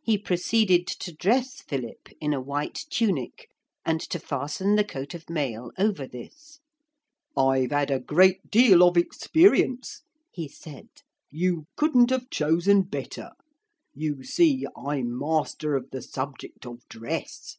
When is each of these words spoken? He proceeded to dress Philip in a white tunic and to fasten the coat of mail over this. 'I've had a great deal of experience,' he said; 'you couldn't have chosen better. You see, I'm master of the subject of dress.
He 0.00 0.16
proceeded 0.16 0.86
to 0.86 1.12
dress 1.12 1.60
Philip 1.62 2.10
in 2.20 2.32
a 2.32 2.40
white 2.40 2.84
tunic 2.88 3.48
and 3.84 4.00
to 4.02 4.20
fasten 4.20 4.76
the 4.76 4.84
coat 4.84 5.12
of 5.12 5.28
mail 5.28 5.72
over 5.76 6.06
this. 6.06 6.60
'I've 7.36 7.72
had 7.72 7.90
a 7.90 7.98
great 7.98 8.48
deal 8.52 8.84
of 8.84 8.96
experience,' 8.96 10.02
he 10.30 10.46
said; 10.46 10.88
'you 11.32 11.66
couldn't 11.74 12.10
have 12.10 12.30
chosen 12.30 12.82
better. 12.82 13.32
You 13.92 14.22
see, 14.22 14.66
I'm 14.76 15.18
master 15.18 15.74
of 15.74 15.90
the 15.90 16.02
subject 16.02 16.64
of 16.64 16.86
dress. 16.88 17.56